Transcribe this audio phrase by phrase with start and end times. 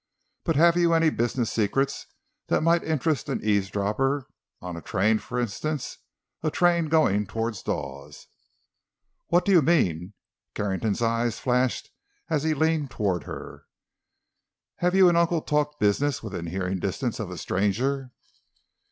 [0.45, 2.07] But have you any business secrets
[2.47, 4.25] that might interest an eavesdropper?
[4.59, 8.25] On a train, for instance—a train going toward Dawes?"
[9.27, 10.13] "What do you mean?"
[10.55, 11.91] Carrington's eyes flashed
[12.31, 13.65] as he leaned toward her.
[14.77, 18.09] "Have you and uncle talked business within hearing distance of a stranger?"